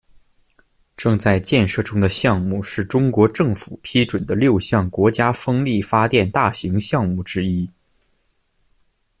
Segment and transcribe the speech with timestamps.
[0.97, 7.69] 正在建设中的项目是中国政府批准的六项国家风力发电大型项目之一。